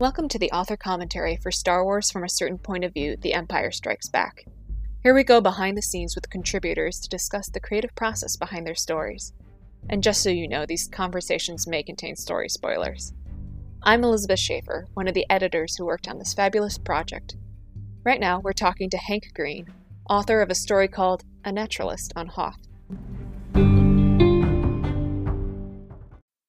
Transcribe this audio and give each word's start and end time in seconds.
Welcome 0.00 0.28
to 0.28 0.38
the 0.38 0.52
author 0.52 0.76
commentary 0.76 1.34
for 1.34 1.50
Star 1.50 1.84
Wars 1.84 2.08
from 2.08 2.22
a 2.22 2.28
Certain 2.28 2.56
Point 2.56 2.84
of 2.84 2.94
View 2.94 3.16
The 3.16 3.34
Empire 3.34 3.72
Strikes 3.72 4.08
Back. 4.08 4.44
Here 5.02 5.12
we 5.12 5.24
go 5.24 5.40
behind 5.40 5.76
the 5.76 5.82
scenes 5.82 6.14
with 6.14 6.30
contributors 6.30 7.00
to 7.00 7.08
discuss 7.08 7.48
the 7.48 7.58
creative 7.58 7.92
process 7.96 8.36
behind 8.36 8.64
their 8.64 8.76
stories. 8.76 9.32
And 9.90 10.00
just 10.00 10.22
so 10.22 10.30
you 10.30 10.46
know, 10.46 10.64
these 10.64 10.86
conversations 10.86 11.66
may 11.66 11.82
contain 11.82 12.14
story 12.14 12.48
spoilers. 12.48 13.12
I'm 13.82 14.04
Elizabeth 14.04 14.38
Schaefer, 14.38 14.86
one 14.94 15.08
of 15.08 15.14
the 15.14 15.26
editors 15.28 15.74
who 15.74 15.86
worked 15.86 16.06
on 16.06 16.20
this 16.20 16.32
fabulous 16.32 16.78
project. 16.78 17.34
Right 18.04 18.20
now, 18.20 18.38
we're 18.38 18.52
talking 18.52 18.90
to 18.90 18.98
Hank 18.98 19.32
Green, 19.34 19.66
author 20.08 20.42
of 20.42 20.48
a 20.48 20.54
story 20.54 20.86
called 20.86 21.24
A 21.44 21.50
Naturalist 21.50 22.12
on 22.14 22.28
Hoth. 22.28 22.68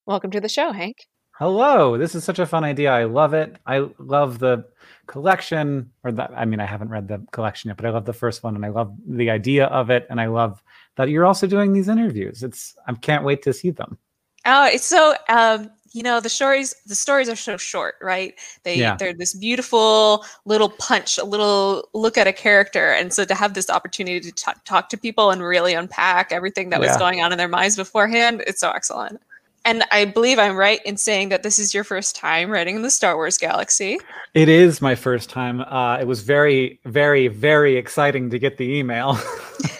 Welcome 0.05 0.29
to 0.29 0.39
the 0.39 0.49
show, 0.49 0.71
Hank. 0.71 0.97
Hello. 1.39 1.97
This 1.97 2.15
is 2.15 2.25
such 2.25 2.37
a 2.37 2.45
fun 2.45 2.65
idea. 2.65 2.91
I 2.91 3.05
love 3.05 3.33
it. 3.33 3.55
I 3.65 3.87
love 3.97 4.39
the 4.39 4.65
collection, 5.07 5.89
or 6.03 6.11
that, 6.11 6.31
I 6.35 6.43
mean, 6.43 6.59
I 6.59 6.65
haven't 6.65 6.89
read 6.89 7.07
the 7.07 7.25
collection 7.31 7.69
yet, 7.69 7.77
but 7.77 7.85
I 7.85 7.91
love 7.91 8.03
the 8.03 8.11
first 8.11 8.43
one 8.43 8.57
and 8.57 8.65
I 8.65 8.67
love 8.67 8.93
the 9.07 9.29
idea 9.29 9.67
of 9.67 9.89
it. 9.89 10.05
And 10.09 10.19
I 10.19 10.25
love 10.25 10.61
that 10.97 11.07
you're 11.07 11.25
also 11.25 11.47
doing 11.47 11.71
these 11.71 11.87
interviews. 11.87 12.43
It's, 12.43 12.75
I 12.87 12.93
can't 12.93 13.23
wait 13.23 13.41
to 13.43 13.53
see 13.53 13.69
them. 13.69 13.97
Oh, 14.45 14.67
it's 14.67 14.83
so, 14.83 15.15
um, 15.29 15.71
you 15.91 16.03
know 16.03 16.19
the 16.19 16.29
stories 16.29 16.75
the 16.85 16.93
stories 16.93 17.27
are 17.27 17.35
so 17.35 17.57
short 17.57 17.95
right 17.99 18.35
they 18.61 18.75
yeah. 18.75 18.95
they're 18.95 19.11
this 19.11 19.33
beautiful 19.33 20.23
little 20.45 20.69
punch 20.69 21.17
a 21.17 21.23
little 21.23 21.89
look 21.95 22.15
at 22.15 22.27
a 22.27 22.31
character 22.31 22.91
and 22.91 23.11
so 23.11 23.25
to 23.25 23.33
have 23.33 23.55
this 23.55 23.71
opportunity 23.71 24.19
to 24.19 24.31
t- 24.31 24.51
talk 24.65 24.89
to 24.89 24.97
people 24.97 25.31
and 25.31 25.41
really 25.41 25.73
unpack 25.73 26.31
everything 26.31 26.69
that 26.69 26.79
yeah. 26.79 26.89
was 26.89 26.97
going 26.97 27.21
on 27.21 27.31
in 27.31 27.39
their 27.39 27.47
minds 27.47 27.75
beforehand 27.75 28.43
it's 28.45 28.61
so 28.61 28.69
excellent 28.69 29.19
and 29.65 29.83
I 29.91 30.05
believe 30.05 30.39
I'm 30.39 30.55
right 30.55 30.79
in 30.85 30.97
saying 30.97 31.29
that 31.29 31.43
this 31.43 31.59
is 31.59 31.73
your 31.73 31.83
first 31.83 32.15
time 32.15 32.49
writing 32.49 32.75
in 32.75 32.81
the 32.81 32.89
Star 32.89 33.15
Wars 33.15 33.37
galaxy. 33.37 33.99
It 34.33 34.49
is 34.49 34.81
my 34.81 34.95
first 34.95 35.29
time. 35.29 35.61
Uh, 35.61 35.97
it 35.97 36.07
was 36.07 36.21
very, 36.21 36.79
very, 36.85 37.27
very 37.27 37.75
exciting 37.75 38.29
to 38.29 38.39
get 38.39 38.57
the 38.57 38.77
email. 38.77 39.11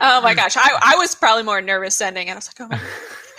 oh 0.00 0.20
my 0.22 0.34
gosh, 0.34 0.56
I, 0.56 0.78
I 0.82 0.96
was 0.96 1.14
probably 1.14 1.44
more 1.44 1.60
nervous 1.60 1.96
sending, 1.96 2.28
and 2.28 2.36
I 2.36 2.38
was 2.38 2.50
like, 2.58 2.70
oh, 2.72 2.88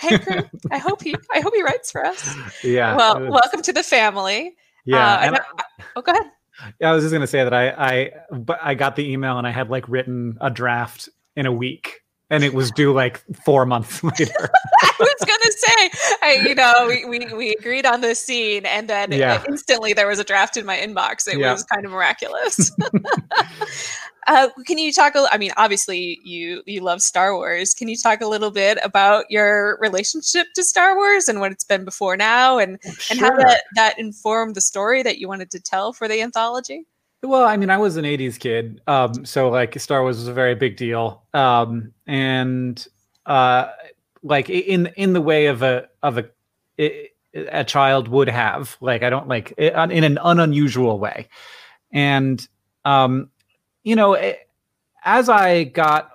hey, 0.00 0.42
I 0.70 0.78
hope 0.78 1.02
he, 1.02 1.14
I 1.34 1.40
hope 1.40 1.54
he 1.54 1.62
writes 1.62 1.90
for 1.90 2.04
us. 2.04 2.34
Yeah. 2.64 2.96
Well, 2.96 3.20
was... 3.20 3.30
welcome 3.30 3.62
to 3.62 3.72
the 3.72 3.82
family. 3.82 4.56
Yeah. 4.84 5.14
Uh, 5.14 5.18
and 5.18 5.36
I, 5.36 5.40
oh, 5.96 6.02
go 6.02 6.12
ahead. 6.12 6.30
Yeah, 6.80 6.90
I 6.90 6.94
was 6.94 7.02
just 7.04 7.12
gonna 7.12 7.26
say 7.26 7.44
that 7.44 7.54
I, 7.54 7.70
I, 7.70 8.10
but 8.30 8.58
I 8.62 8.74
got 8.74 8.96
the 8.96 9.10
email 9.10 9.38
and 9.38 9.46
I 9.46 9.50
had 9.50 9.70
like 9.70 9.88
written 9.88 10.38
a 10.40 10.50
draft 10.50 11.08
in 11.34 11.46
a 11.46 11.52
week 11.52 11.91
and 12.32 12.42
it 12.42 12.54
was 12.54 12.70
due 12.70 12.94
like 12.94 13.22
four 13.44 13.66
months 13.66 14.02
later. 14.18 14.50
I 14.82 14.92
was 14.98 15.14
gonna 15.20 15.52
say, 15.52 16.16
I, 16.22 16.48
you 16.48 16.54
know, 16.54 16.86
we, 16.88 17.04
we, 17.04 17.34
we 17.34 17.54
agreed 17.54 17.84
on 17.84 18.00
this 18.00 18.24
scene, 18.24 18.64
and 18.64 18.88
then 18.88 19.12
yeah. 19.12 19.44
instantly 19.48 19.92
there 19.92 20.08
was 20.08 20.18
a 20.18 20.24
draft 20.24 20.56
in 20.56 20.64
my 20.64 20.78
inbox. 20.78 21.28
It 21.28 21.38
yeah. 21.38 21.52
was 21.52 21.62
kind 21.64 21.84
of 21.84 21.92
miraculous. 21.92 22.72
uh, 24.26 24.48
can 24.66 24.78
you 24.78 24.92
talk? 24.92 25.14
A, 25.14 25.26
I 25.30 25.36
mean, 25.36 25.52
obviously 25.58 26.20
you 26.24 26.62
you 26.66 26.80
love 26.80 27.02
Star 27.02 27.36
Wars. 27.36 27.74
Can 27.74 27.88
you 27.88 27.96
talk 27.96 28.22
a 28.22 28.26
little 28.26 28.50
bit 28.50 28.78
about 28.82 29.26
your 29.28 29.78
relationship 29.80 30.46
to 30.54 30.64
Star 30.64 30.96
Wars 30.96 31.28
and 31.28 31.38
what 31.38 31.52
it's 31.52 31.64
been 31.64 31.84
before 31.84 32.16
now, 32.16 32.58
and 32.58 32.78
sure. 32.82 32.94
and 33.10 33.20
how 33.20 33.36
that 33.36 33.64
that 33.74 33.98
informed 33.98 34.54
the 34.54 34.62
story 34.62 35.02
that 35.02 35.18
you 35.18 35.28
wanted 35.28 35.50
to 35.50 35.60
tell 35.60 35.92
for 35.92 36.08
the 36.08 36.22
anthology? 36.22 36.86
Well, 37.22 37.44
I 37.44 37.56
mean, 37.56 37.70
I 37.70 37.78
was 37.78 37.96
an 37.96 38.04
'80s 38.04 38.38
kid, 38.38 38.80
um, 38.88 39.24
so 39.24 39.48
like 39.48 39.78
Star 39.78 40.02
Wars 40.02 40.16
was 40.18 40.26
a 40.26 40.32
very 40.32 40.56
big 40.56 40.76
deal, 40.76 41.22
um, 41.34 41.92
and 42.06 42.84
uh, 43.26 43.68
like 44.24 44.50
in 44.50 44.88
in 44.96 45.12
the 45.12 45.20
way 45.20 45.46
of 45.46 45.62
a 45.62 45.88
of 46.02 46.18
a 46.18 46.28
a 47.34 47.64
child 47.64 48.08
would 48.08 48.28
have. 48.28 48.76
Like 48.80 49.04
I 49.04 49.10
don't 49.10 49.28
like 49.28 49.52
in 49.56 50.02
an 50.04 50.18
unusual 50.20 50.98
way, 50.98 51.28
and 51.92 52.46
um, 52.84 53.30
you 53.84 53.94
know, 53.94 54.16
as 55.04 55.28
I 55.28 55.64
got 55.64 56.10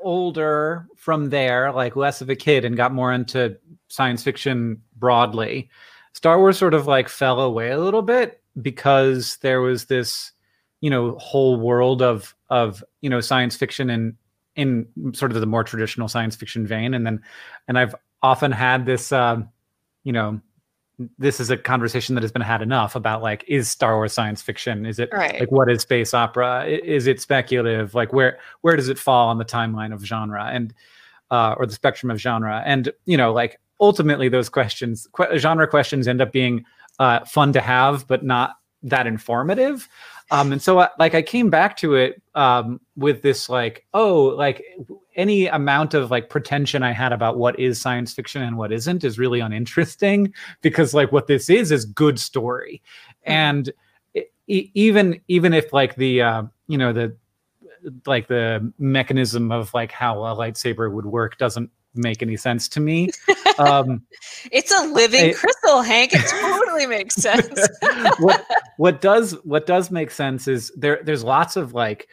older 0.00 0.86
from 0.96 1.28
there, 1.28 1.72
like 1.72 1.94
less 1.94 2.22
of 2.22 2.30
a 2.30 2.36
kid, 2.36 2.64
and 2.64 2.74
got 2.74 2.94
more 2.94 3.12
into 3.12 3.58
science 3.88 4.22
fiction 4.22 4.80
broadly, 4.96 5.68
Star 6.14 6.38
Wars 6.38 6.56
sort 6.56 6.72
of 6.72 6.86
like 6.86 7.10
fell 7.10 7.38
away 7.38 7.70
a 7.70 7.78
little 7.78 8.02
bit 8.02 8.40
because 8.62 9.36
there 9.42 9.60
was 9.60 9.84
this 9.84 10.32
you 10.80 10.90
know 10.90 11.16
whole 11.18 11.58
world 11.58 12.02
of 12.02 12.34
of 12.50 12.84
you 13.00 13.10
know 13.10 13.20
science 13.20 13.56
fiction 13.56 13.90
and 13.90 14.14
in 14.56 14.86
sort 15.14 15.30
of 15.30 15.40
the 15.40 15.46
more 15.46 15.62
traditional 15.62 16.08
science 16.08 16.34
fiction 16.34 16.66
vein. 16.66 16.92
And 16.92 17.06
then 17.06 17.22
and 17.68 17.78
i've 17.78 17.94
often 18.22 18.50
had 18.50 18.84
this 18.84 19.12
um 19.12 19.48
you 20.02 20.12
know 20.12 20.40
this 21.16 21.38
is 21.38 21.48
a 21.48 21.56
conversation 21.56 22.16
that 22.16 22.22
has 22.22 22.32
been 22.32 22.42
had 22.42 22.60
enough 22.60 22.96
about 22.96 23.22
like 23.22 23.44
is 23.46 23.68
star 23.68 23.94
wars 23.94 24.12
science 24.12 24.42
fiction? 24.42 24.84
Is 24.84 24.98
it 24.98 25.10
right. 25.12 25.38
like 25.38 25.52
what 25.52 25.70
is 25.70 25.82
space 25.82 26.12
opera? 26.12 26.66
Is 26.66 27.06
it 27.06 27.20
speculative? 27.20 27.94
Like 27.94 28.12
where 28.12 28.38
where 28.62 28.74
does 28.74 28.88
it 28.88 28.98
fall 28.98 29.28
on 29.28 29.38
the 29.38 29.44
timeline 29.44 29.94
of 29.94 30.04
genre 30.04 30.44
and 30.46 30.74
uh 31.30 31.54
or 31.56 31.66
the 31.66 31.72
spectrum 31.72 32.10
of 32.10 32.18
genre? 32.18 32.62
And 32.66 32.92
you 33.06 33.16
know 33.16 33.32
like 33.32 33.60
ultimately 33.80 34.28
those 34.28 34.48
questions 34.48 35.06
qu- 35.12 35.38
genre 35.38 35.68
questions 35.68 36.08
end 36.08 36.20
up 36.20 36.32
being 36.32 36.64
uh 36.98 37.24
fun 37.24 37.52
to 37.52 37.60
have 37.60 38.08
but 38.08 38.24
not 38.24 38.56
that 38.82 39.06
informative 39.06 39.88
um, 40.30 40.52
and 40.52 40.60
so, 40.60 40.80
I, 40.80 40.88
like, 40.98 41.14
I 41.14 41.22
came 41.22 41.48
back 41.48 41.76
to 41.78 41.94
it 41.94 42.20
um, 42.34 42.80
with 42.96 43.22
this, 43.22 43.48
like, 43.48 43.86
oh, 43.94 44.24
like 44.24 44.62
any 45.16 45.46
amount 45.46 45.94
of 45.94 46.10
like 46.10 46.28
pretension 46.28 46.82
I 46.82 46.92
had 46.92 47.12
about 47.12 47.38
what 47.38 47.58
is 47.58 47.80
science 47.80 48.12
fiction 48.12 48.42
and 48.42 48.56
what 48.56 48.70
isn't 48.70 49.04
is 49.04 49.18
really 49.18 49.40
uninteresting 49.40 50.32
because, 50.62 50.92
like, 50.94 51.12
what 51.12 51.26
this 51.26 51.48
is 51.48 51.72
is 51.72 51.84
good 51.84 52.18
story, 52.18 52.82
mm-hmm. 53.26 53.32
and 53.32 53.72
it, 54.14 54.32
even 54.46 55.20
even 55.28 55.54
if 55.54 55.72
like 55.72 55.96
the 55.96 56.22
uh, 56.22 56.42
you 56.66 56.78
know 56.78 56.92
the 56.92 57.16
like 58.06 58.28
the 58.28 58.72
mechanism 58.78 59.52
of 59.52 59.72
like 59.72 59.92
how 59.92 60.24
a 60.24 60.36
lightsaber 60.36 60.90
would 60.92 61.06
work 61.06 61.38
doesn't 61.38 61.70
make 61.94 62.22
any 62.22 62.36
sense 62.36 62.68
to 62.70 62.80
me. 62.80 63.10
Um, 63.58 64.02
it's 64.52 64.70
a 64.70 64.86
living 64.86 65.34
crystal, 65.34 65.82
Hank. 65.82 66.12
It 66.14 66.24
totally 66.28 66.86
makes 66.86 67.14
sense. 67.16 67.68
what 68.20 68.46
what 68.76 69.00
does 69.00 69.32
what 69.42 69.66
does 69.66 69.90
make 69.90 70.12
sense 70.12 70.46
is 70.46 70.70
there 70.76 71.00
there's 71.02 71.24
lots 71.24 71.56
of 71.56 71.74
like 71.74 72.06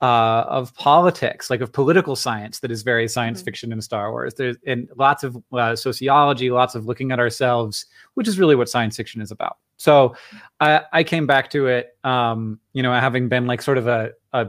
uh, 0.00 0.44
of 0.48 0.74
politics, 0.74 1.50
like 1.50 1.60
of 1.60 1.72
political 1.72 2.16
science, 2.16 2.60
that 2.60 2.70
is 2.70 2.82
very 2.82 3.08
science 3.08 3.38
mm-hmm. 3.38 3.44
fiction 3.44 3.72
in 3.72 3.80
Star 3.80 4.10
Wars. 4.10 4.34
There's 4.34 4.56
and 4.66 4.88
lots 4.96 5.24
of 5.24 5.36
uh, 5.52 5.76
sociology, 5.76 6.50
lots 6.50 6.74
of 6.74 6.86
looking 6.86 7.12
at 7.12 7.18
ourselves, 7.18 7.86
which 8.14 8.28
is 8.28 8.38
really 8.38 8.56
what 8.56 8.68
science 8.68 8.96
fiction 8.96 9.20
is 9.20 9.30
about. 9.30 9.58
So 9.76 10.16
I, 10.60 10.82
I 10.92 11.04
came 11.04 11.26
back 11.26 11.50
to 11.50 11.68
it, 11.68 11.96
um, 12.04 12.58
you 12.72 12.82
know, 12.82 12.92
having 12.92 13.28
been 13.28 13.46
like 13.46 13.62
sort 13.62 13.78
of 13.78 13.86
a, 13.86 14.12
a 14.32 14.48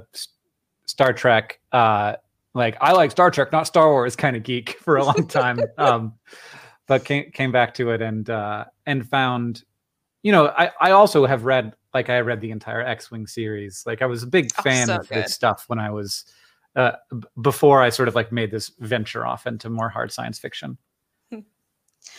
Star 0.86 1.14
Trek 1.14 1.60
uh, 1.72 2.16
like 2.54 2.78
I 2.82 2.94
like 2.94 3.12
Star 3.12 3.32
Trek, 3.32 3.52
not 3.52 3.68
Star 3.68 3.90
Wars 3.90 4.16
kind 4.16 4.36
of 4.36 4.44
geek 4.44 4.78
for 4.82 4.98
a 4.98 5.04
long 5.04 5.28
time. 5.28 5.60
um, 5.78 6.14
but 6.88 7.06
came 7.06 7.32
came 7.32 7.52
back 7.52 7.74
to 7.76 7.92
it 7.92 8.02
and 8.02 8.30
uh, 8.30 8.66
and 8.86 9.08
found, 9.08 9.64
you 10.24 10.32
know, 10.32 10.48
I 10.48 10.72
I 10.82 10.92
also 10.92 11.26
have 11.26 11.46
read 11.46 11.74
like 11.94 12.10
I 12.10 12.20
read 12.20 12.42
the 12.42 12.52
entire 12.52 12.82
X 12.82 13.12
Wing 13.12 13.28
series. 13.28 13.84
Like 13.86 14.02
I 14.02 14.06
was 14.06 14.24
a 14.24 14.28
big 14.28 14.50
oh, 14.58 14.62
fan 14.62 14.88
so 14.88 14.96
of 14.98 15.10
good. 15.10 15.24
this 15.24 15.34
stuff 15.34 15.66
when 15.68 15.80
I 15.80 15.92
was 15.92 16.26
uh, 16.76 16.94
before 17.42 17.82
I 17.82 17.90
sort 17.90 18.08
of 18.08 18.16
like 18.16 18.32
made 18.32 18.52
this 18.52 18.72
venture 18.80 19.26
off 19.26 19.48
into 19.48 19.70
more 19.70 19.90
hard 19.90 20.12
science 20.12 20.40
fiction. 20.40 20.78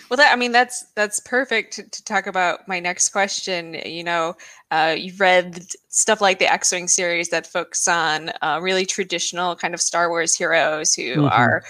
Well, 0.09 0.17
that, 0.17 0.33
I 0.33 0.37
mean, 0.37 0.51
that's 0.51 0.85
that's 0.97 1.21
perfect 1.21 1.75
to, 1.75 1.89
to, 1.89 2.05
talk 2.05 2.27
about 2.27 2.67
my 2.67 2.81
next 2.81 3.11
question. 3.11 3.75
You 3.85 4.03
know, 4.03 4.37
uh, 4.73 4.97
you've 4.99 5.21
read 5.21 5.65
stuff 5.89 6.21
like 6.21 6.41
the 6.41 6.53
X-wing 6.53 6.89
series 6.89 7.29
that 7.29 7.47
focus 7.47 7.87
on 7.87 8.33
uh, 8.43 8.59
really 8.61 8.87
traditional 8.87 9.55
kind 9.55 9.73
of 9.73 9.81
Star 9.81 10.09
Wars 10.09 10.35
heroes 10.35 10.95
who 10.95 11.03
mm-hmm. 11.03 11.27
are 11.27 11.63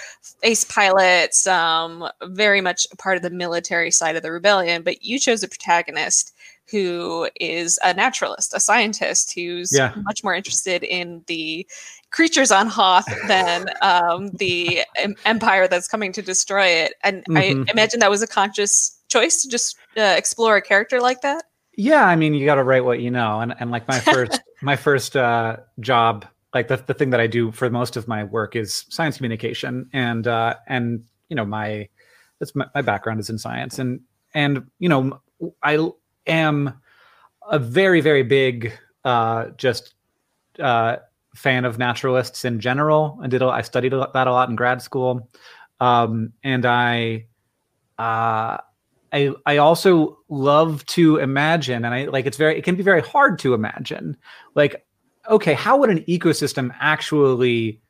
ace 0.42 0.64
pilots, 0.64 1.46
um, 1.46 2.08
very 2.24 2.62
much 2.62 2.86
part 2.98 3.16
of 3.16 3.22
the 3.22 3.30
military 3.30 3.90
side 3.90 4.16
of 4.16 4.22
the 4.22 4.32
rebellion. 4.32 4.82
But 4.82 5.04
you 5.04 5.18
chose 5.18 5.42
a 5.42 5.48
protagonist 5.48 6.34
who 6.70 7.28
is 7.40 7.78
a 7.84 7.92
naturalist, 7.92 8.54
a 8.54 8.60
scientist 8.60 9.34
who's 9.34 9.76
yeah. 9.76 9.92
much 10.04 10.22
more 10.22 10.34
interested 10.34 10.82
in 10.82 11.22
the 11.26 11.66
creatures 12.10 12.50
on 12.50 12.66
Hoth 12.66 13.06
than 13.28 13.68
um, 13.82 14.28
the 14.30 14.80
empire 15.24 15.68
that's 15.68 15.88
coming 15.88 16.12
to 16.12 16.22
destroy 16.22 16.66
it. 16.66 16.94
And 17.02 17.24
mm-hmm. 17.24 17.36
I 17.36 17.70
imagine 17.70 18.00
that 18.00 18.10
was 18.10 18.22
a 18.22 18.26
conscious 18.26 18.98
choice 19.08 19.42
to 19.42 19.48
just 19.48 19.76
uh, 19.96 20.14
explore 20.16 20.56
a 20.56 20.62
character 20.62 21.00
like 21.00 21.22
that. 21.22 21.44
Yeah, 21.76 22.04
I 22.04 22.16
mean, 22.16 22.34
you 22.34 22.44
got 22.44 22.56
to 22.56 22.64
write 22.64 22.84
what 22.84 23.00
you 23.00 23.10
know, 23.10 23.40
and 23.40 23.54
and 23.58 23.70
like 23.70 23.86
my 23.88 24.00
first 24.00 24.40
my 24.62 24.76
first 24.76 25.16
uh, 25.16 25.58
job, 25.78 26.26
like 26.52 26.68
the 26.68 26.76
the 26.76 26.94
thing 26.94 27.10
that 27.10 27.20
I 27.20 27.26
do 27.26 27.52
for 27.52 27.70
most 27.70 27.96
of 27.96 28.08
my 28.08 28.24
work 28.24 28.56
is 28.56 28.84
science 28.88 29.16
communication, 29.16 29.88
and 29.92 30.26
uh, 30.26 30.56
and 30.66 31.04
you 31.28 31.36
know 31.36 31.44
my 31.44 31.88
that's 32.38 32.54
my, 32.54 32.66
my 32.74 32.82
background 32.82 33.20
is 33.20 33.30
in 33.30 33.38
science, 33.38 33.78
and 33.78 34.00
and 34.34 34.66
you 34.78 34.88
know 34.88 35.20
I 35.62 35.90
am 36.26 36.74
a 37.48 37.58
very 37.58 38.00
very 38.00 38.24
big 38.24 38.72
uh, 39.04 39.46
just 39.56 39.94
uh, 40.58 40.96
fan 41.34 41.64
of 41.64 41.78
naturalists 41.78 42.44
in 42.44 42.60
general. 42.60 43.18
I 43.22 43.28
did 43.28 43.42
I 43.42 43.62
studied 43.62 43.92
that 43.92 44.26
a 44.26 44.32
lot 44.32 44.48
in 44.48 44.56
grad 44.56 44.82
school, 44.82 45.28
um, 45.80 46.32
and 46.42 46.66
I 46.66 47.26
uh, 47.98 48.58
I 49.12 49.30
I 49.46 49.56
also 49.58 50.18
love 50.28 50.84
to 50.86 51.16
imagine, 51.16 51.84
and 51.84 51.94
I 51.94 52.04
like 52.06 52.26
it's 52.26 52.36
very 52.36 52.58
it 52.58 52.64
can 52.64 52.76
be 52.76 52.82
very 52.82 53.02
hard 53.02 53.38
to 53.40 53.54
imagine. 53.54 54.16
Like, 54.54 54.86
okay, 55.28 55.54
how 55.54 55.76
would 55.78 55.90
an 55.90 56.04
ecosystem 56.04 56.74
actually 56.80 57.80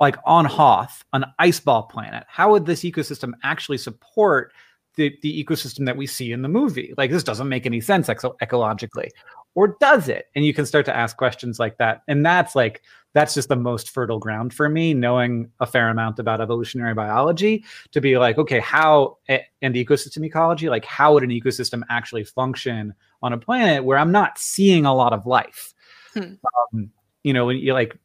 like 0.00 0.16
on 0.24 0.44
Hoth, 0.44 1.04
an 1.12 1.24
ice 1.38 1.60
ball 1.60 1.84
planet? 1.84 2.24
How 2.28 2.50
would 2.52 2.66
this 2.66 2.82
ecosystem 2.82 3.32
actually 3.42 3.78
support 3.78 4.52
the, 4.96 5.16
the 5.22 5.44
ecosystem 5.44 5.86
that 5.86 5.96
we 5.96 6.06
see 6.06 6.32
in 6.32 6.42
the 6.42 6.48
movie? 6.48 6.94
Like, 6.96 7.10
this 7.10 7.24
doesn't 7.24 7.48
make 7.48 7.66
any 7.66 7.80
sense 7.80 8.08
eco- 8.08 8.36
ecologically, 8.42 9.08
or 9.54 9.76
does 9.80 10.08
it? 10.08 10.26
And 10.34 10.44
you 10.44 10.54
can 10.54 10.66
start 10.66 10.86
to 10.86 10.96
ask 10.96 11.16
questions 11.16 11.58
like 11.58 11.78
that, 11.78 12.02
and 12.08 12.24
that's 12.24 12.54
like 12.54 12.82
that's 13.14 13.34
just 13.34 13.48
the 13.48 13.56
most 13.56 13.90
fertile 13.90 14.18
ground 14.18 14.52
for 14.52 14.68
me, 14.68 14.92
knowing 14.92 15.50
a 15.60 15.66
fair 15.66 15.88
amount 15.88 16.18
about 16.18 16.40
evolutionary 16.40 16.94
biology 16.94 17.64
to 17.92 18.00
be 18.00 18.18
like, 18.18 18.38
okay, 18.38 18.58
how 18.58 19.18
and 19.28 19.74
ecosystem 19.74 20.24
ecology, 20.24 20.68
like 20.68 20.84
how 20.84 21.14
would 21.14 21.22
an 21.22 21.30
ecosystem 21.30 21.82
actually 21.88 22.24
function 22.24 22.92
on 23.22 23.32
a 23.32 23.38
planet 23.38 23.84
where 23.84 23.98
I'm 23.98 24.12
not 24.12 24.38
seeing 24.38 24.84
a 24.84 24.94
lot 24.94 25.12
of 25.12 25.26
life? 25.26 25.72
Hmm. 26.12 26.34
Um, 26.74 26.90
you 27.22 27.32
know, 27.32 27.46
when 27.46 27.56
you 27.56 27.72
like 27.72 27.96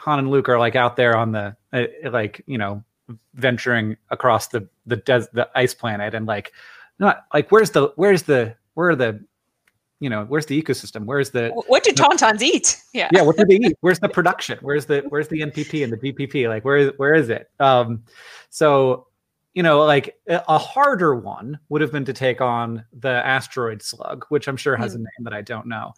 Han 0.00 0.18
and 0.18 0.30
Luke 0.30 0.48
are 0.48 0.58
like 0.58 0.76
out 0.76 0.96
there 0.96 1.16
on 1.16 1.32
the 1.32 1.56
uh, 1.72 1.84
like 2.10 2.42
you 2.46 2.56
know 2.58 2.82
venturing 3.34 3.96
across 4.10 4.48
the 4.48 4.68
the 4.86 4.96
des- 4.96 5.28
the 5.32 5.48
ice 5.54 5.74
planet 5.74 6.14
and 6.14 6.26
like 6.26 6.52
not 6.98 7.24
like 7.34 7.50
where's 7.50 7.70
the 7.70 7.92
where's 7.96 8.22
the 8.22 8.54
where 8.74 8.90
are 8.90 8.96
the 8.96 9.24
you 10.00 10.08
know 10.08 10.24
where's 10.24 10.46
the 10.46 10.60
ecosystem? 10.60 11.04
Where's 11.04 11.30
the 11.30 11.50
what 11.66 11.84
do 11.84 11.92
tauntauns 11.92 12.42
eat? 12.42 12.80
Yeah. 12.92 13.08
Yeah 13.12 13.22
what 13.22 13.36
do 13.36 13.44
they 13.44 13.56
eat? 13.56 13.76
Where's 13.80 14.00
the 14.00 14.08
production? 14.18 14.58
Where's 14.62 14.86
the 14.86 15.04
where's 15.08 15.28
the 15.28 15.40
npp 15.40 15.84
and 15.84 15.92
the 15.92 15.98
gpp 15.98 16.48
like 16.48 16.64
where 16.64 16.76
is 16.76 16.92
where 16.96 17.14
is 17.14 17.28
it? 17.28 17.50
Um 17.60 18.04
so 18.48 19.06
you 19.54 19.62
know 19.62 19.84
like 19.84 20.16
a 20.26 20.58
harder 20.58 21.14
one 21.14 21.58
would 21.68 21.80
have 21.80 21.92
been 21.92 22.04
to 22.04 22.12
take 22.12 22.40
on 22.40 22.84
the 22.92 23.08
asteroid 23.08 23.82
slug 23.82 24.24
which 24.28 24.46
i'm 24.46 24.56
sure 24.56 24.76
has 24.76 24.92
mm. 24.92 24.96
a 24.96 24.98
name 24.98 25.24
that 25.24 25.32
i 25.32 25.42
don't 25.42 25.66
know 25.66 25.92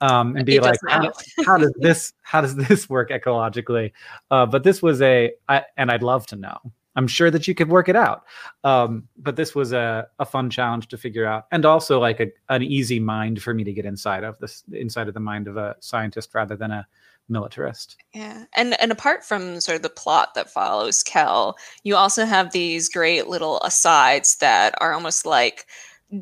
um, 0.00 0.36
and 0.36 0.44
be 0.44 0.56
it 0.56 0.62
like 0.62 0.78
how, 0.88 1.10
how, 1.44 1.56
does 1.56 1.72
this 1.76 2.12
how 2.22 2.40
does 2.40 2.54
this 2.68 2.88
work 2.88 3.10
ecologically 3.10 3.92
uh, 4.30 4.46
but 4.46 4.62
this 4.62 4.82
was 4.82 5.00
a 5.02 5.32
I, 5.48 5.64
and 5.76 5.90
i'd 5.90 6.02
love 6.02 6.26
to 6.28 6.36
know 6.36 6.58
I'm 6.96 7.06
sure 7.06 7.30
that 7.30 7.46
you 7.46 7.54
could 7.54 7.68
work 7.68 7.88
it 7.88 7.94
out. 7.94 8.24
Um, 8.64 9.06
but 9.18 9.36
this 9.36 9.54
was 9.54 9.72
a, 9.72 10.08
a 10.18 10.24
fun 10.24 10.48
challenge 10.48 10.88
to 10.88 10.96
figure 10.96 11.26
out, 11.26 11.46
and 11.52 11.64
also 11.64 12.00
like 12.00 12.20
a, 12.20 12.28
an 12.48 12.62
easy 12.62 12.98
mind 12.98 13.42
for 13.42 13.52
me 13.52 13.64
to 13.64 13.72
get 13.72 13.84
inside 13.84 14.24
of 14.24 14.38
this 14.38 14.64
inside 14.72 15.06
of 15.06 15.14
the 15.14 15.20
mind 15.20 15.46
of 15.46 15.58
a 15.58 15.76
scientist 15.80 16.34
rather 16.34 16.56
than 16.56 16.70
a 16.70 16.86
militarist. 17.28 17.96
Yeah, 18.14 18.44
and 18.54 18.80
and 18.80 18.90
apart 18.90 19.24
from 19.24 19.60
sort 19.60 19.76
of 19.76 19.82
the 19.82 19.90
plot 19.90 20.34
that 20.34 20.50
follows 20.50 21.02
Kel, 21.02 21.56
you 21.84 21.96
also 21.96 22.24
have 22.24 22.52
these 22.52 22.88
great 22.88 23.28
little 23.28 23.60
asides 23.60 24.36
that 24.36 24.74
are 24.80 24.94
almost 24.94 25.26
like 25.26 25.66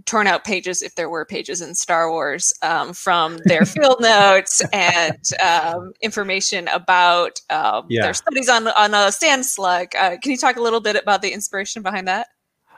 torn 0.06 0.26
out 0.26 0.44
pages 0.44 0.82
if 0.82 0.94
there 0.94 1.08
were 1.08 1.24
pages 1.24 1.60
in 1.60 1.74
Star 1.74 2.10
Wars 2.10 2.52
um, 2.62 2.92
from 2.92 3.38
their 3.44 3.64
field 3.66 4.00
notes 4.00 4.62
and 4.72 5.20
um, 5.44 5.92
information 6.00 6.68
about 6.68 7.40
um, 7.50 7.86
yeah. 7.88 8.02
their 8.02 8.14
studies 8.14 8.48
on 8.48 8.68
on 8.68 8.94
a 8.94 9.12
sand 9.12 9.44
slug. 9.44 9.94
Uh, 9.96 10.16
can 10.22 10.32
you 10.32 10.38
talk 10.38 10.56
a 10.56 10.62
little 10.62 10.80
bit 10.80 10.96
about 10.96 11.22
the 11.22 11.32
inspiration 11.32 11.82
behind 11.82 12.08
that? 12.08 12.28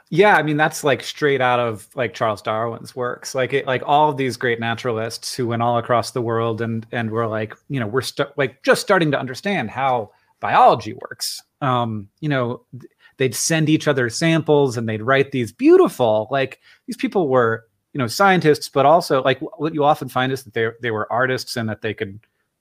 Yeah, 0.08 0.37
I 0.37 0.43
mean 0.43 0.56
that's 0.56 0.85
like 0.85 1.03
straight 1.03 1.41
out 1.41 1.58
of 1.58 1.88
like 1.97 2.14
Charles 2.14 2.41
Darwin's 2.41 2.94
works. 2.94 3.35
Like 3.35 3.53
it, 3.53 3.67
like 3.67 3.82
all 3.85 4.08
of 4.11 4.17
these 4.17 4.37
great 4.37 4.61
naturalists 4.61 5.35
who 5.35 5.49
went 5.49 5.62
all 5.62 5.79
across 5.79 6.12
the 6.12 6.23
world 6.23 6.61
and 6.61 6.87
and 6.93 7.11
were 7.11 7.26
like, 7.26 7.55
you 7.69 7.81
know, 7.81 7.87
we're 7.87 8.03
st- 8.03 8.29
like 8.37 8.62
just 8.62 8.82
starting 8.82 9.11
to 9.11 9.19
understand 9.19 9.70
how 9.70 10.12
biology 10.38 10.93
works. 10.93 11.43
Um, 11.61 12.08
you 12.20 12.29
know, 12.29 12.62
th- 12.79 12.91
they'd 13.19 13.35
send 13.35 13.69
each 13.69 13.89
other 13.89 14.11
samples 14.11 14.77
and 14.77 14.89
they'd 14.89 15.03
write 15.03 15.33
these 15.33 15.53
beautiful 15.53 16.29
like 16.31 16.61
these 16.87 16.97
people 16.97 17.29
were 17.29 17.67
you 17.93 17.99
know 17.99 18.07
scientists 18.07 18.69
but 18.69 18.85
also 18.85 19.23
like 19.23 19.41
what 19.59 19.75
you 19.75 19.85
often 19.85 20.09
find 20.09 20.33
is 20.33 20.45
that 20.45 20.55
they 20.55 20.69
they 20.83 20.91
were 20.91 21.11
artists 21.11 21.57
and 21.57 21.69
that 21.69 21.83
they 21.83 21.95
could 21.95 22.21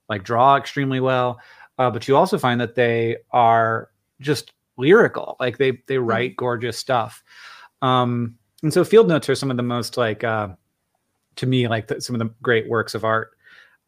like 0.10 0.24
draw 0.24 0.56
extremely 0.56 1.00
well 1.00 1.40
uh, 1.78 1.90
but 1.90 2.08
you 2.08 2.16
also 2.16 2.38
find 2.38 2.62
that 2.62 2.76
they 2.76 3.18
are 3.32 3.90
just 4.22 4.54
lyrical 4.78 5.36
like 5.40 5.58
they 5.58 5.72
they 5.88 5.98
hmm. 5.98 6.06
write 6.06 6.36
gorgeous 6.38 6.78
stuff 6.78 7.24
um 7.82 8.38
and 8.64 8.74
so 8.74 8.84
field 8.84 9.08
notes 9.08 9.30
are 9.30 9.36
some 9.36 9.52
of 9.52 9.58
the 9.58 9.64
most 9.64 9.98
like 9.98 10.24
uh 10.24 10.48
to 11.36 11.46
me 11.46 11.68
like 11.68 11.88
the, 11.88 12.00
some 12.00 12.16
of 12.16 12.20
the 12.20 12.34
great 12.42 12.70
works 12.70 12.96
of 12.96 13.04
art 13.04 13.32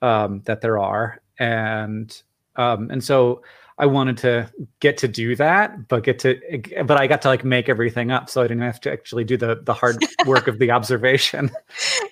um 0.02 0.42
that 0.46 0.62
there 0.62 0.78
are 0.78 1.22
and 1.40 2.24
um 2.58 2.90
and 2.92 3.04
so 3.04 3.42
I 3.79 3.85
wanted 3.85 4.18
to 4.19 4.51
get 4.79 4.97
to 5.00 5.07
do 5.07 5.35
that, 5.35 5.88
but 5.88 6.03
get 6.03 6.18
to, 6.19 6.39
but 6.85 7.00
I 7.00 7.06
got 7.06 7.21
to 7.24 7.27
like 7.27 7.44
make 7.44 7.69
everything 7.69 8.09
up, 8.09 8.27
so 8.27 8.41
I 8.41 8.45
didn't 8.47 8.63
have 8.63 8.81
to 8.81 8.91
actually 8.91 9.24
do 9.24 9.38
the 9.38 9.59
the 9.62 9.74
hard 9.74 9.97
work 10.25 10.47
of 10.47 10.57
the 10.57 10.71
observation. 10.71 11.51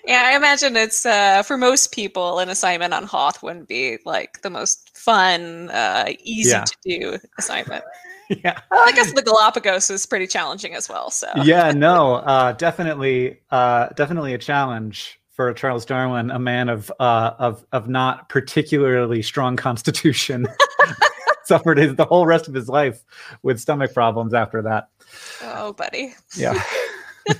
Yeah, 0.06 0.22
I 0.26 0.36
imagine 0.36 0.76
it's 0.76 1.04
uh, 1.04 1.42
for 1.42 1.56
most 1.56 1.92
people 1.92 2.38
an 2.38 2.48
assignment 2.48 2.94
on 2.94 3.02
Hoth 3.04 3.42
wouldn't 3.42 3.66
be 3.66 3.98
like 4.04 4.42
the 4.42 4.50
most 4.50 4.96
fun, 4.96 5.70
uh, 5.70 6.12
easy 6.22 6.50
yeah. 6.50 6.64
to 6.64 6.76
do 6.84 7.18
assignment. 7.36 7.84
yeah, 8.30 8.60
well, 8.70 8.88
I 8.88 8.92
guess 8.92 9.12
the 9.12 9.22
Galapagos 9.22 9.90
is 9.90 10.06
pretty 10.06 10.28
challenging 10.28 10.74
as 10.74 10.88
well. 10.88 11.10
So 11.10 11.28
yeah, 11.42 11.72
no, 11.72 12.14
uh, 12.16 12.52
definitely, 12.52 13.40
uh, 13.50 13.88
definitely 13.88 14.34
a 14.34 14.38
challenge 14.38 15.20
for 15.32 15.52
Charles 15.52 15.84
Darwin, 15.84 16.30
a 16.30 16.38
man 16.38 16.68
of 16.68 16.92
uh, 17.00 17.32
of 17.40 17.66
of 17.72 17.88
not 17.88 18.28
particularly 18.28 19.20
strong 19.20 19.56
constitution. 19.56 20.46
suffered 21.48 21.78
his 21.78 21.94
the 21.94 22.04
whole 22.04 22.26
rest 22.26 22.48
of 22.48 22.54
his 22.54 22.68
life 22.68 23.02
with 23.42 23.60
stomach 23.60 23.94
problems 23.94 24.34
after 24.34 24.62
that. 24.62 24.88
Oh, 25.42 25.72
buddy. 25.72 26.14
Yeah. 26.36 26.60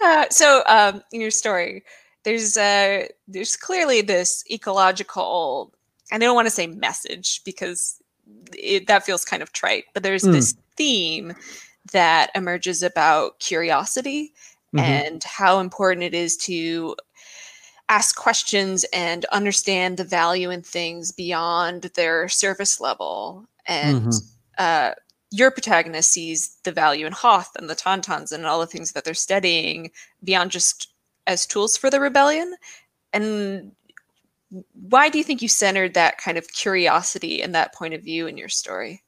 uh, 0.00 0.26
so, 0.30 0.62
um, 0.66 1.02
in 1.12 1.20
your 1.20 1.30
story, 1.30 1.84
there's 2.24 2.56
uh, 2.56 3.06
there's 3.28 3.56
clearly 3.56 4.02
this 4.02 4.44
ecological. 4.50 5.72
And 6.12 6.22
I 6.22 6.26
don't 6.26 6.34
want 6.34 6.46
to 6.46 6.54
say 6.54 6.66
message 6.66 7.42
because 7.44 8.02
it, 8.54 8.88
that 8.88 9.04
feels 9.04 9.24
kind 9.24 9.42
of 9.42 9.52
trite, 9.52 9.84
but 9.94 10.02
there's 10.02 10.24
mm. 10.24 10.32
this 10.32 10.56
theme 10.76 11.34
that 11.92 12.30
emerges 12.34 12.82
about 12.82 13.38
curiosity 13.38 14.32
mm-hmm. 14.74 14.84
and 14.84 15.24
how 15.24 15.60
important 15.60 16.04
it 16.04 16.14
is 16.14 16.36
to 16.36 16.96
ask 17.90 18.16
questions 18.16 18.84
and 18.92 19.24
understand 19.26 19.96
the 19.96 20.04
value 20.04 20.48
in 20.48 20.62
things 20.62 21.10
beyond 21.10 21.82
their 21.96 22.28
surface 22.28 22.80
level. 22.80 23.46
And 23.66 24.02
mm-hmm. 24.02 24.18
uh, 24.58 24.92
your 25.32 25.50
protagonist 25.50 26.12
sees 26.12 26.56
the 26.62 26.72
value 26.72 27.04
in 27.04 27.12
Hoth 27.12 27.50
and 27.56 27.68
the 27.68 27.74
Tauntauns 27.74 28.30
and 28.32 28.46
all 28.46 28.60
the 28.60 28.66
things 28.66 28.92
that 28.92 29.04
they're 29.04 29.12
studying 29.12 29.90
beyond 30.22 30.52
just 30.52 30.92
as 31.26 31.46
tools 31.46 31.76
for 31.76 31.90
the 31.90 32.00
rebellion. 32.00 32.54
And 33.12 33.72
why 34.72 35.08
do 35.08 35.18
you 35.18 35.24
think 35.24 35.42
you 35.42 35.48
centered 35.48 35.94
that 35.94 36.18
kind 36.18 36.38
of 36.38 36.46
curiosity 36.52 37.42
and 37.42 37.54
that 37.54 37.74
point 37.74 37.94
of 37.94 38.02
view 38.02 38.28
in 38.28 38.38
your 38.38 38.48
story? 38.48 39.02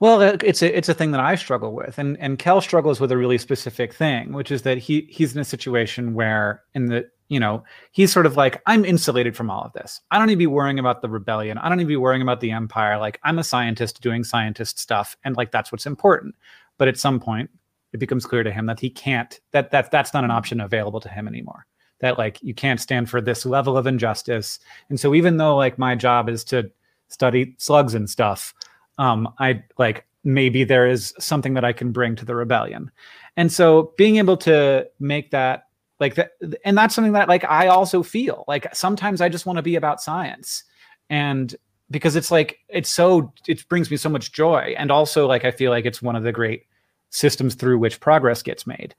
Well, 0.00 0.22
it's 0.22 0.62
a 0.62 0.74
it's 0.74 0.88
a 0.88 0.94
thing 0.94 1.10
that 1.10 1.20
I 1.20 1.34
struggle 1.34 1.74
with, 1.74 1.98
and 1.98 2.16
and 2.18 2.38
Kel 2.38 2.62
struggles 2.62 3.00
with 3.00 3.12
a 3.12 3.18
really 3.18 3.36
specific 3.36 3.92
thing, 3.92 4.32
which 4.32 4.50
is 4.50 4.62
that 4.62 4.78
he 4.78 5.06
he's 5.10 5.34
in 5.34 5.40
a 5.42 5.44
situation 5.44 6.14
where 6.14 6.62
in 6.74 6.86
the 6.86 7.10
you 7.30 7.38
know, 7.38 7.62
he's 7.92 8.12
sort 8.12 8.26
of 8.26 8.36
like, 8.36 8.60
I'm 8.66 8.84
insulated 8.84 9.36
from 9.36 9.50
all 9.50 9.62
of 9.62 9.72
this. 9.72 10.00
I 10.10 10.18
don't 10.18 10.26
need 10.26 10.34
to 10.34 10.38
be 10.38 10.48
worrying 10.48 10.80
about 10.80 11.00
the 11.00 11.08
rebellion. 11.08 11.58
I 11.58 11.68
don't 11.68 11.78
need 11.78 11.84
to 11.84 11.88
be 11.88 11.96
worrying 11.96 12.22
about 12.22 12.40
the 12.40 12.50
empire. 12.50 12.98
Like, 12.98 13.20
I'm 13.22 13.38
a 13.38 13.44
scientist 13.44 14.02
doing 14.02 14.24
scientist 14.24 14.80
stuff, 14.80 15.16
and 15.24 15.36
like 15.36 15.52
that's 15.52 15.70
what's 15.72 15.86
important. 15.86 16.34
But 16.76 16.88
at 16.88 16.98
some 16.98 17.20
point, 17.20 17.48
it 17.92 17.98
becomes 17.98 18.26
clear 18.26 18.42
to 18.42 18.52
him 18.52 18.66
that 18.66 18.80
he 18.80 18.90
can't. 18.90 19.40
That 19.52 19.70
that 19.70 19.92
that's 19.92 20.12
not 20.12 20.24
an 20.24 20.32
option 20.32 20.60
available 20.60 21.00
to 21.00 21.08
him 21.08 21.28
anymore. 21.28 21.66
That 22.00 22.18
like 22.18 22.42
you 22.42 22.52
can't 22.52 22.80
stand 22.80 23.08
for 23.08 23.20
this 23.20 23.46
level 23.46 23.78
of 23.78 23.86
injustice. 23.86 24.58
And 24.88 24.98
so 24.98 25.14
even 25.14 25.36
though 25.36 25.56
like 25.56 25.78
my 25.78 25.94
job 25.94 26.28
is 26.28 26.42
to 26.44 26.70
study 27.08 27.54
slugs 27.58 27.94
and 27.94 28.10
stuff, 28.10 28.52
um, 28.98 29.32
I 29.38 29.62
like 29.78 30.04
maybe 30.24 30.64
there 30.64 30.88
is 30.88 31.14
something 31.20 31.54
that 31.54 31.64
I 31.64 31.72
can 31.72 31.92
bring 31.92 32.16
to 32.16 32.24
the 32.24 32.34
rebellion. 32.34 32.90
And 33.36 33.52
so 33.52 33.94
being 33.96 34.16
able 34.16 34.36
to 34.38 34.88
make 34.98 35.30
that 35.30 35.68
like 36.00 36.14
that 36.14 36.32
and 36.64 36.76
that's 36.76 36.94
something 36.94 37.12
that 37.12 37.28
like 37.28 37.44
i 37.44 37.66
also 37.68 38.02
feel 38.02 38.44
like 38.48 38.74
sometimes 38.74 39.20
i 39.20 39.28
just 39.28 39.46
want 39.46 39.56
to 39.56 39.62
be 39.62 39.76
about 39.76 40.02
science. 40.02 40.64
And 41.10 41.54
because 41.90 42.14
it's 42.16 42.30
like 42.30 42.58
it's 42.68 42.90
so 42.90 43.32
it 43.46 43.68
brings 43.68 43.90
me 43.90 43.96
so 43.96 44.08
much 44.08 44.32
joy. 44.32 44.74
And 44.78 44.90
also 44.90 45.26
like 45.26 45.44
i 45.44 45.50
feel 45.50 45.70
like 45.70 45.84
it's 45.84 46.00
one 46.02 46.16
of 46.16 46.22
the 46.22 46.32
great 46.32 46.64
systems 47.10 47.54
through 47.54 47.78
which 47.78 48.00
progress 48.00 48.42
gets 48.42 48.66
made. 48.66 48.94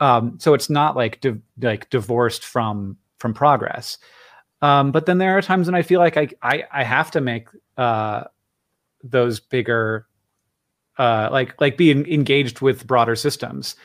Um 0.00 0.38
so 0.40 0.54
it's 0.54 0.70
not 0.70 0.96
like 0.96 1.20
di- 1.20 1.40
like 1.60 1.90
divorced 1.90 2.44
from 2.44 2.96
from 3.18 3.34
progress. 3.34 3.98
Um 4.62 4.92
but 4.92 5.06
then 5.06 5.18
there 5.18 5.36
are 5.36 5.42
times 5.42 5.66
when 5.66 5.74
i 5.74 5.82
feel 5.82 6.00
like 6.00 6.16
i 6.16 6.28
i, 6.42 6.64
I 6.72 6.84
have 6.84 7.10
to 7.12 7.20
make 7.20 7.48
uh 7.76 8.24
those 9.02 9.40
bigger 9.40 10.06
uh 10.98 11.28
like 11.30 11.60
like 11.60 11.76
being 11.76 12.06
engaged 12.06 12.60
with 12.60 12.86
broader 12.86 13.16
systems 13.16 13.76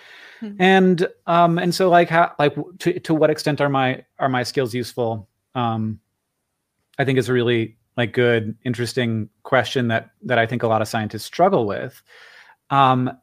Mm-hmm. 0.44 0.62
And 0.62 1.08
um 1.26 1.58
and 1.58 1.74
so 1.74 1.90
like 1.90 2.10
how 2.10 2.34
like 2.38 2.56
to 2.80 3.00
to 3.00 3.14
what 3.14 3.30
extent 3.30 3.62
are 3.62 3.70
my 3.70 4.04
are 4.20 4.30
my 4.30 4.44
skills 4.44 4.74
useful? 4.74 5.30
Um 5.56 6.00
I 7.00 7.06
think 7.06 7.18
is 7.18 7.30
a 7.30 7.34
really 7.34 7.78
like 7.96 8.14
good 8.14 8.58
interesting 8.66 9.30
question 9.44 9.88
that 9.88 10.12
that 10.24 10.38
I 10.38 10.46
think 10.46 10.64
a 10.64 10.68
lot 10.68 10.82
of 10.82 10.88
scientists 10.88 11.24
struggle 11.24 11.66
with. 11.66 12.02
Um 12.70 13.18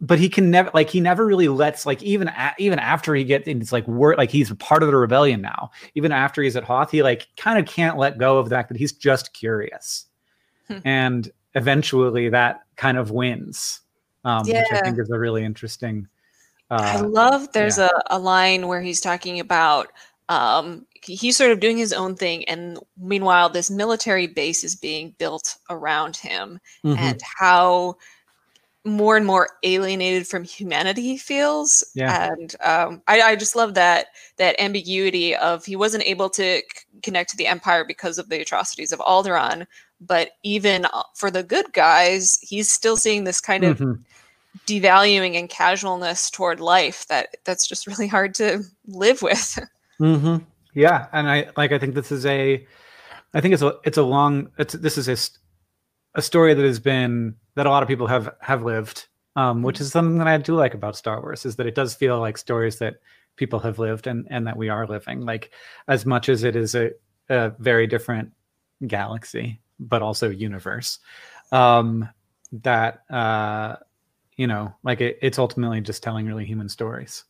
but 0.00 0.18
he 0.18 0.28
can 0.28 0.50
never 0.50 0.70
like 0.72 0.88
he 0.88 1.00
never 1.00 1.26
really 1.26 1.48
lets 1.48 1.86
like 1.86 2.02
even 2.04 2.28
a, 2.28 2.54
even 2.58 2.78
after 2.78 3.14
he 3.14 3.24
gets 3.24 3.48
it's 3.48 3.72
like 3.72 3.86
work 3.88 4.16
like 4.16 4.30
he's 4.30 4.52
part 4.54 4.82
of 4.82 4.88
the 4.88 4.96
rebellion 4.96 5.40
now. 5.40 5.70
Even 5.94 6.12
after 6.12 6.40
he's 6.40 6.56
at 6.56 6.64
Hoth, 6.64 6.92
he 6.92 7.02
like 7.02 7.26
kind 7.36 7.58
of 7.58 7.66
can't 7.66 7.98
let 7.98 8.16
go 8.16 8.38
of 8.38 8.48
the 8.48 8.54
fact 8.54 8.68
that 8.68 8.78
he's 8.78 8.92
just 8.92 9.34
curious, 9.34 10.06
hmm. 10.68 10.78
and 10.84 11.30
eventually 11.54 12.28
that 12.28 12.62
kind 12.76 12.98
of 12.98 13.10
wins, 13.10 13.80
um, 14.24 14.42
yeah. 14.46 14.60
which 14.60 14.72
I 14.72 14.80
think 14.82 14.98
is 14.98 15.10
a 15.10 15.18
really 15.18 15.44
interesting. 15.44 16.06
Uh, 16.70 16.78
I 16.80 17.00
love 17.00 17.52
there's 17.52 17.78
yeah. 17.78 17.88
a, 18.10 18.16
a 18.16 18.18
line 18.18 18.68
where 18.68 18.80
he's 18.80 19.00
talking 19.00 19.40
about 19.40 19.88
um, 20.28 20.86
he's 21.02 21.36
sort 21.36 21.50
of 21.50 21.60
doing 21.60 21.76
his 21.76 21.92
own 21.92 22.14
thing 22.14 22.44
and 22.44 22.78
meanwhile 22.96 23.48
this 23.48 23.70
military 23.70 24.28
base 24.28 24.62
is 24.62 24.76
being 24.76 25.14
built 25.18 25.56
around 25.68 26.16
him 26.16 26.60
mm-hmm. 26.84 26.98
and 26.98 27.20
how 27.38 27.96
more 28.84 29.16
and 29.16 29.26
more 29.26 29.50
alienated 29.62 30.26
from 30.26 30.44
humanity 30.44 31.02
he 31.02 31.18
feels 31.18 31.84
yeah. 31.94 32.30
and 32.30 32.54
um, 32.62 33.02
I, 33.08 33.20
I, 33.20 33.36
just 33.36 33.54
love 33.54 33.74
that 33.74 34.06
that 34.38 34.58
ambiguity 34.58 35.36
of 35.36 35.66
he 35.66 35.76
wasn't 35.76 36.06
able 36.06 36.30
to 36.30 36.58
c- 36.58 36.62
connect 37.02 37.30
to 37.30 37.36
the 37.36 37.46
empire 37.46 37.84
because 37.84 38.16
of 38.16 38.30
the 38.30 38.40
atrocities 38.40 38.92
of 38.92 39.00
Alderaan 39.00 39.66
but 40.00 40.30
even 40.42 40.84
uh, 40.86 41.02
for 41.14 41.30
the 41.30 41.42
good 41.42 41.72
guys 41.72 42.38
he's 42.42 42.70
still 42.70 42.96
seeing 42.96 43.24
this 43.24 43.40
kind 43.40 43.64
of 43.64 43.78
mm-hmm. 43.78 44.00
devaluing 44.66 45.38
and 45.38 45.48
casualness 45.48 46.30
toward 46.30 46.60
life 46.60 47.06
that 47.08 47.36
that's 47.44 47.66
just 47.66 47.86
really 47.86 48.08
hard 48.08 48.34
to 48.34 48.62
live 48.86 49.22
with 49.22 49.58
mm-hmm. 50.00 50.44
Yeah, 50.74 51.06
and 51.12 51.28
I 51.28 51.48
like. 51.56 51.72
I 51.72 51.78
think 51.78 51.94
this 51.94 52.12
is 52.12 52.26
a. 52.26 52.66
I 53.34 53.40
think 53.40 53.54
it's 53.54 53.62
a. 53.62 53.74
It's 53.84 53.98
a 53.98 54.02
long. 54.02 54.50
It's 54.58 54.74
this 54.74 54.98
is 54.98 55.08
a, 55.08 56.18
a 56.18 56.22
story 56.22 56.54
that 56.54 56.64
has 56.64 56.78
been 56.78 57.34
that 57.56 57.66
a 57.66 57.70
lot 57.70 57.82
of 57.82 57.88
people 57.88 58.06
have 58.06 58.34
have 58.40 58.62
lived, 58.62 59.06
um, 59.36 59.62
which 59.62 59.80
is 59.80 59.90
something 59.90 60.18
that 60.18 60.28
I 60.28 60.36
do 60.38 60.54
like 60.54 60.74
about 60.74 60.96
Star 60.96 61.20
Wars 61.20 61.44
is 61.44 61.56
that 61.56 61.66
it 61.66 61.74
does 61.74 61.94
feel 61.94 62.20
like 62.20 62.38
stories 62.38 62.78
that 62.78 62.96
people 63.36 63.58
have 63.60 63.78
lived 63.78 64.06
and 64.06 64.26
and 64.30 64.46
that 64.46 64.56
we 64.56 64.68
are 64.68 64.86
living. 64.86 65.20
Like 65.22 65.50
as 65.88 66.06
much 66.06 66.28
as 66.28 66.44
it 66.44 66.54
is 66.56 66.74
a 66.74 66.92
a 67.28 67.50
very 67.58 67.86
different 67.86 68.32
galaxy, 68.86 69.60
but 69.80 70.02
also 70.02 70.30
universe. 70.30 71.00
Um, 71.50 72.08
that 72.52 73.02
uh, 73.10 73.76
you 74.36 74.46
know, 74.46 74.72
like 74.82 75.00
it, 75.00 75.18
it's 75.20 75.38
ultimately 75.38 75.80
just 75.80 76.02
telling 76.02 76.26
really 76.26 76.44
human 76.44 76.68
stories. 76.68 77.24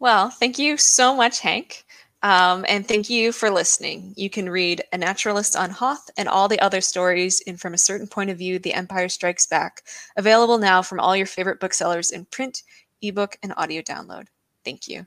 Well, 0.00 0.30
thank 0.30 0.58
you 0.58 0.78
so 0.78 1.14
much, 1.14 1.40
Hank. 1.40 1.84
Um, 2.22 2.64
and 2.68 2.88
thank 2.88 3.10
you 3.10 3.32
for 3.32 3.50
listening. 3.50 4.14
You 4.16 4.30
can 4.30 4.48
read 4.48 4.82
A 4.92 4.98
Naturalist 4.98 5.56
on 5.56 5.70
Hoth 5.70 6.10
and 6.16 6.26
all 6.26 6.48
the 6.48 6.60
other 6.60 6.80
stories 6.80 7.40
in 7.42 7.58
From 7.58 7.74
a 7.74 7.78
Certain 7.78 8.06
Point 8.06 8.30
of 8.30 8.38
View, 8.38 8.58
The 8.58 8.72
Empire 8.72 9.10
Strikes 9.10 9.46
Back, 9.46 9.82
available 10.16 10.58
now 10.58 10.80
from 10.80 11.00
all 11.00 11.14
your 11.14 11.26
favorite 11.26 11.60
booksellers 11.60 12.10
in 12.10 12.24
print, 12.26 12.62
ebook, 13.02 13.36
and 13.42 13.52
audio 13.58 13.82
download. 13.82 14.26
Thank 14.64 14.88
you. 14.88 15.06